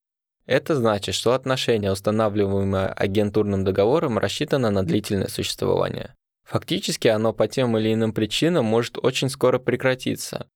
[0.46, 6.14] Это значит, что отношение, устанавливаемое агентурным договором, рассчитано на длительное существование.
[6.44, 10.48] Фактически оно по тем или иным причинам может очень скоро прекратиться.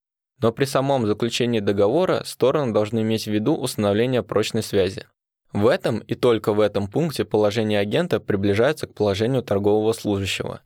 [0.42, 5.06] Но при самом заключении договора стороны должны иметь в виду установление прочной связи.
[5.52, 10.60] В этом и только в этом пункте положение агента приближается к положению торгового служащего.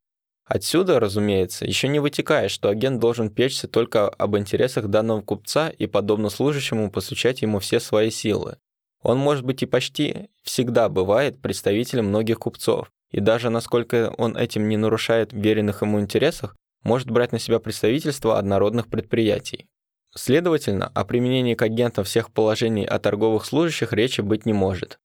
[0.51, 5.87] Отсюда, разумеется, еще не вытекает, что агент должен печься только об интересах данного купца и,
[5.87, 8.57] подобно служащему, посвящать ему все свои силы.
[9.01, 14.69] Он может быть и почти всегда бывает представителем многих купцов, и даже насколько он этим
[14.69, 19.69] не нарушает веренных ему интересах, может брать на себя представительство однородных предприятий.
[20.17, 24.99] Следовательно, о применении к агентам всех положений о торговых служащих речи быть не может.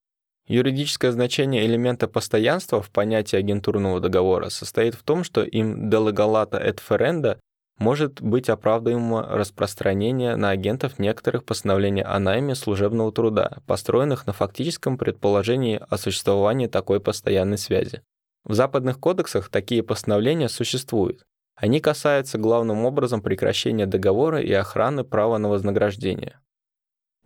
[0.47, 6.79] Юридическое значение элемента постоянства в понятии агентурного договора состоит в том, что им делегалата et
[6.87, 7.39] ferenda
[7.79, 14.97] может быть оправдываемо распространение на агентов некоторых постановлений о найме служебного труда, построенных на фактическом
[14.97, 18.01] предположении о существовании такой постоянной связи.
[18.43, 21.25] В западных кодексах такие постановления существуют.
[21.55, 26.39] Они касаются главным образом прекращения договора и охраны права на вознаграждение.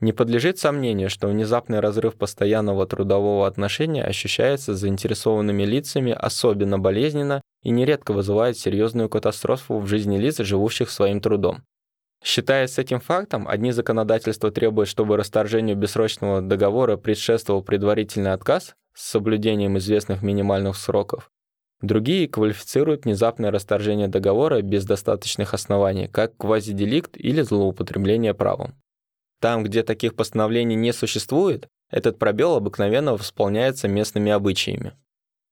[0.01, 7.69] Не подлежит сомнению, что внезапный разрыв постоянного трудового отношения ощущается заинтересованными лицами особенно болезненно и
[7.69, 11.63] нередко вызывает серьезную катастрофу в жизни лиц, живущих своим трудом.
[12.23, 19.77] Считаясь этим фактом, одни законодательства требуют, чтобы расторжению бессрочного договора предшествовал предварительный отказ с соблюдением
[19.77, 21.29] известных минимальных сроков.
[21.81, 28.75] Другие квалифицируют внезапное расторжение договора без достаточных оснований как квазиделикт или злоупотребление правом.
[29.39, 34.93] Там, где таких постановлений не существует, этот пробел обыкновенно восполняется местными обычаями.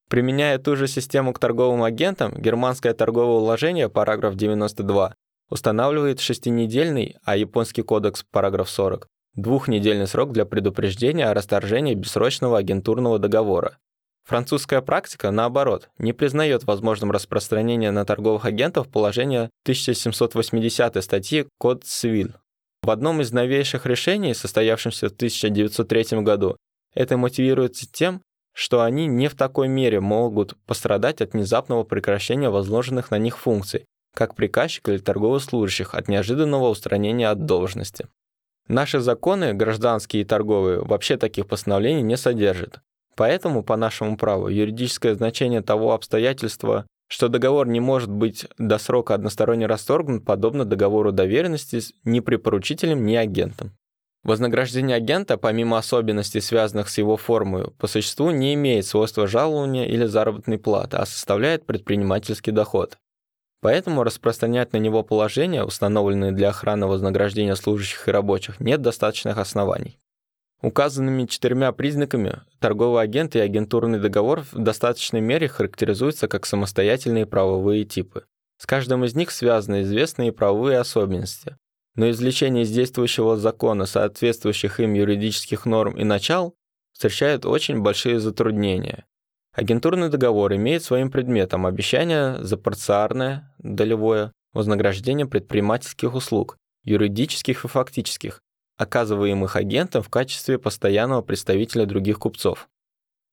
[0.09, 5.13] Применяя ту же систему к торговым агентам, германское торговое уложение, параграф 92,
[5.49, 13.19] устанавливает шестинедельный, а японский кодекс, параграф 40, двухнедельный срок для предупреждения о расторжении бессрочного агентурного
[13.19, 13.77] договора.
[14.25, 22.33] Французская практика, наоборот, не признает возможным распространение на торговых агентов положения 1780 статьи Код Цивиль.
[22.87, 26.55] В одном из новейших решений, состоявшемся в 1903 году,
[26.95, 28.21] это мотивируется тем,
[28.53, 33.83] что они не в такой мере могут пострадать от внезапного прекращения возложенных на них функций,
[34.15, 38.07] как приказчик или торговых служащих от неожиданного устранения от должности.
[38.69, 42.79] Наши законы, гражданские и торговые, вообще таких постановлений не содержат.
[43.17, 49.15] Поэтому, по нашему праву, юридическое значение того обстоятельства, что договор не может быть до срока
[49.15, 53.71] односторонне расторгнут, подобно договору доверенности ни при поручителем, ни агентом.
[54.23, 60.05] Вознаграждение агента, помимо особенностей, связанных с его формой, по существу не имеет свойства жалования или
[60.05, 62.97] заработной платы, а составляет предпринимательский доход.
[63.61, 69.97] Поэтому распространять на него положения, установленные для охраны вознаграждения служащих и рабочих, нет достаточных оснований.
[70.61, 77.85] Указанными четырьмя признаками торговый агент и агентурный договор в достаточной мере характеризуются как самостоятельные правовые
[77.85, 78.25] типы.
[78.57, 81.57] С каждым из них связаны известные правовые особенности.
[81.95, 86.55] Но извлечение из действующего закона соответствующих им юридических норм и начал
[86.91, 89.05] встречает очень большие затруднения.
[89.53, 98.41] Агентурный договор имеет своим предметом обещание за парциарное, долевое вознаграждение предпринимательских услуг, юридических и фактических,
[98.77, 102.69] оказываемых агентом в качестве постоянного представителя других купцов.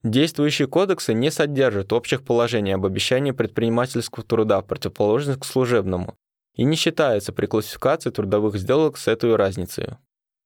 [0.02, 6.14] Действующие кодексы не содержат общих положений об обещании предпринимательского труда, противоположных к служебному,
[6.54, 9.96] и не считаются при классификации трудовых сделок с этой разницей.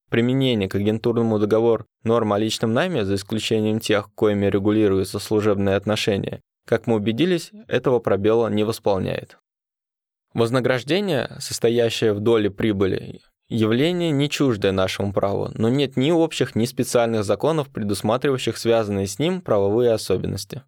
[0.09, 6.41] Применение к агентурному договору норм о личном найме, за исключением тех, коими регулируются служебные отношения,
[6.65, 9.37] как мы убедились, этого пробела не восполняет.
[10.33, 16.65] Вознаграждение, состоящее в доле прибыли, Явление не чуждое нашему праву, но нет ни общих, ни
[16.65, 20.61] специальных законов, предусматривающих связанные с ним правовые особенности.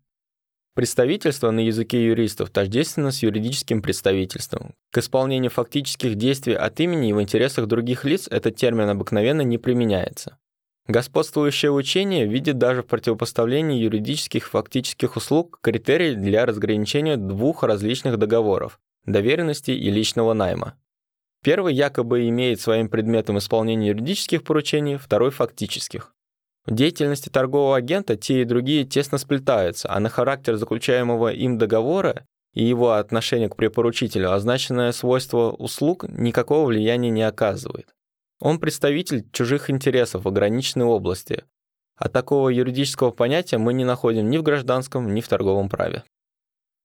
[0.73, 4.73] Представительство на языке юристов тождественно с юридическим представительством.
[4.91, 9.59] К исполнению фактических действий от имени и в интересах других лиц этот термин обыкновенно не
[9.59, 10.39] применяется.
[10.87, 18.79] Господствующее учение видит даже в противопоставлении юридических фактических услуг критерий для разграничения двух различных договоров–
[19.05, 20.75] доверенности и личного найма.
[21.43, 26.13] Первый якобы имеет своим предметом исполнение юридических поручений, второй– фактических.
[26.65, 32.25] В деятельности торгового агента те и другие тесно сплетаются, а на характер заключаемого им договора
[32.53, 37.87] и его отношение к препоручителю означенное свойство услуг никакого влияния не оказывает.
[38.39, 41.45] Он представитель чужих интересов в ограниченной области,
[41.95, 46.03] а такого юридического понятия мы не находим ни в гражданском, ни в торговом праве.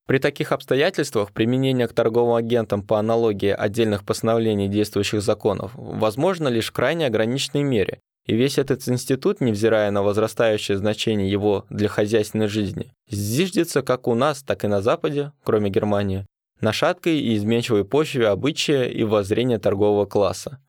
[0.06, 6.68] При таких обстоятельствах применение к торговым агентам по аналогии отдельных постановлений действующих законов возможно лишь
[6.68, 12.46] в крайне ограниченной мере, и весь этот институт, невзирая на возрастающее значение его для хозяйственной
[12.46, 16.24] жизни, зиждется как у нас, так и на Западе, кроме Германии,
[16.60, 20.60] на шаткой и изменчивой почве обычая и воззрения торгового класса.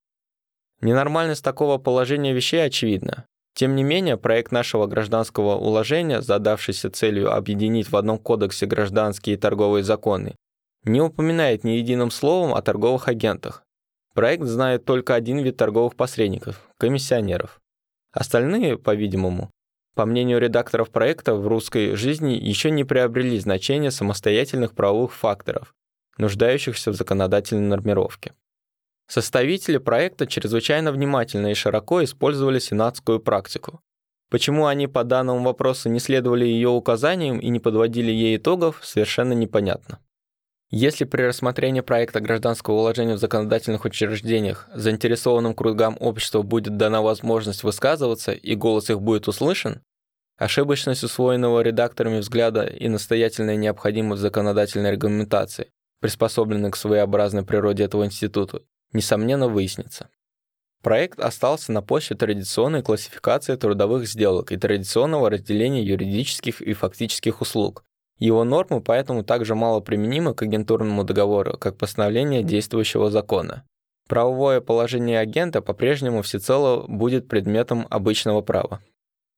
[0.82, 3.26] Ненормальность такого положения вещей очевидна.
[3.58, 9.40] Тем не менее, проект нашего гражданского уложения, задавшийся целью объединить в одном кодексе гражданские и
[9.40, 10.36] торговые законы,
[10.84, 13.64] не упоминает ни единым словом о торговых агентах.
[14.14, 17.60] Проект знает только один вид торговых посредников– комиссионеров.
[18.12, 19.50] Остальные, по-видимому,
[19.96, 25.74] по мнению редакторов проекта, в русской жизни еще не приобрели значение самостоятельных правовых факторов,
[26.20, 28.34] нуждающихся в законодательной нормировке.
[29.08, 33.82] Составители проекта чрезвычайно внимательно и широко использовали сенатскую практику.
[34.30, 39.32] Почему они по данному вопросу не следовали ее указаниям и не подводили ей итогов, совершенно
[39.32, 40.00] непонятно.
[40.70, 47.64] Если при рассмотрении проекта гражданского уложения в законодательных учреждениях заинтересованным кругам общества будет дана возможность
[47.64, 49.82] высказываться и голос их будет услышан,
[50.38, 58.64] ошибочность усвоенного редакторами взгляда и настоятельная необходимость законодательной регламентации, приспособленной к своеобразной природе этого института,
[58.94, 60.10] несомненно выяснится.
[60.84, 67.84] Проект остался на почве традиционной классификации трудовых сделок и традиционного разделения юридических и фактических услуг.
[68.20, 73.64] Его нормы поэтому также мало применимы к агентурному договору, как постановление действующего закона.
[74.08, 78.82] Правовое положение агента по-прежнему всецело будет предметом обычного права.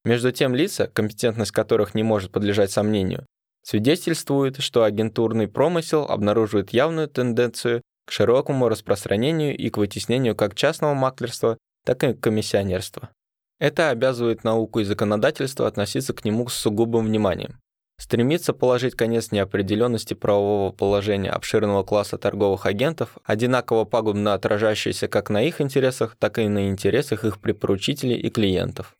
[0.06, 3.26] Между тем лица, компетентность которых не может подлежать сомнению,
[3.64, 10.96] свидетельствуют, что агентурный промысел обнаруживает явную тенденцию к широкому распространению и к вытеснению как частного
[10.96, 13.12] маклерства, так и комиссионерства.
[13.60, 17.60] Это обязывает науку и законодательство относиться к нему с сугубым вниманием.
[18.00, 25.44] Стремиться положить конец неопределенности правового положения обширного класса торговых агентов, одинаково пагубно отражающейся как на
[25.44, 28.98] их интересах, так и на интересах их припоручителей и клиентов.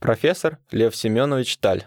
[0.00, 1.86] Профессор Лев Семенович Таль